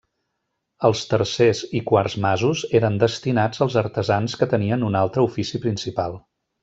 Els 0.87 1.01
tercers 1.09 1.59
i 1.79 1.81
quarts 1.91 2.15
masos 2.25 2.63
eren 2.79 2.97
destinats 3.03 3.63
als 3.67 3.77
artesans 3.83 4.37
que 4.41 4.49
tenien 4.55 4.87
un 4.89 4.99
altre 5.03 5.27
ofici 5.29 5.63
principal. 5.69 6.19